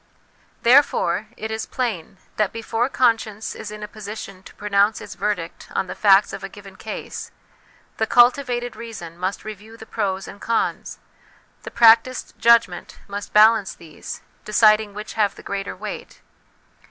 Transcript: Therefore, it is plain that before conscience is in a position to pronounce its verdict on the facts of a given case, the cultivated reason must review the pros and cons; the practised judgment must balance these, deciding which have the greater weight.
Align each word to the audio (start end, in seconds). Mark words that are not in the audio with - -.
Therefore, 0.63 1.27
it 1.37 1.51
is 1.51 1.67
plain 1.67 2.17
that 2.37 2.51
before 2.51 2.89
conscience 2.89 3.53
is 3.53 3.69
in 3.69 3.83
a 3.83 3.87
position 3.87 4.41
to 4.41 4.55
pronounce 4.55 4.99
its 4.99 5.13
verdict 5.13 5.69
on 5.75 5.85
the 5.85 5.93
facts 5.93 6.33
of 6.33 6.43
a 6.43 6.49
given 6.49 6.75
case, 6.75 7.29
the 7.97 8.07
cultivated 8.07 8.75
reason 8.75 9.15
must 9.15 9.45
review 9.45 9.77
the 9.77 9.85
pros 9.85 10.27
and 10.27 10.41
cons; 10.41 10.97
the 11.61 11.69
practised 11.69 12.33
judgment 12.39 12.97
must 13.07 13.31
balance 13.31 13.75
these, 13.75 14.23
deciding 14.43 14.95
which 14.95 15.13
have 15.13 15.35
the 15.35 15.43
greater 15.43 15.75
weight. 15.75 16.21